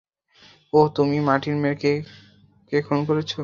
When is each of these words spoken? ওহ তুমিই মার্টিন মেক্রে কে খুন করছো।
ওহ 0.73 0.85
তুমিই 0.95 1.21
মার্টিন 1.21 1.55
মেক্রে 1.61 1.93
কে 2.71 2.77
খুন 2.81 2.99
করছো। 3.07 3.39